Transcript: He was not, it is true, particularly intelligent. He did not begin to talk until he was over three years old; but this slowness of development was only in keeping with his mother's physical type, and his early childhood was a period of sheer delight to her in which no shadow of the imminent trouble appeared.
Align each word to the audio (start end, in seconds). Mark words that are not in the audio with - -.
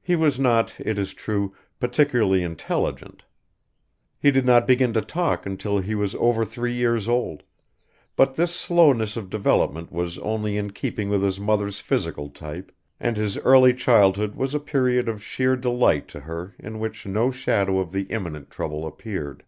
He 0.00 0.16
was 0.16 0.40
not, 0.40 0.74
it 0.80 0.98
is 0.98 1.14
true, 1.14 1.54
particularly 1.78 2.42
intelligent. 2.42 3.22
He 4.18 4.32
did 4.32 4.44
not 4.44 4.66
begin 4.66 4.92
to 4.94 5.00
talk 5.00 5.46
until 5.46 5.78
he 5.78 5.94
was 5.94 6.16
over 6.16 6.44
three 6.44 6.72
years 6.74 7.06
old; 7.06 7.44
but 8.16 8.34
this 8.34 8.52
slowness 8.52 9.16
of 9.16 9.30
development 9.30 9.92
was 9.92 10.18
only 10.18 10.56
in 10.56 10.72
keeping 10.72 11.08
with 11.08 11.22
his 11.22 11.38
mother's 11.38 11.78
physical 11.78 12.28
type, 12.28 12.72
and 12.98 13.16
his 13.16 13.38
early 13.38 13.72
childhood 13.72 14.34
was 14.34 14.52
a 14.52 14.58
period 14.58 15.08
of 15.08 15.22
sheer 15.22 15.54
delight 15.54 16.08
to 16.08 16.18
her 16.18 16.56
in 16.58 16.80
which 16.80 17.06
no 17.06 17.30
shadow 17.30 17.78
of 17.78 17.92
the 17.92 18.02
imminent 18.10 18.50
trouble 18.50 18.84
appeared. 18.84 19.44